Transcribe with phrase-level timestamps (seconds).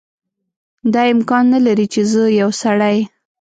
[0.93, 2.97] دا امکان نه لري چې زه یو سړی.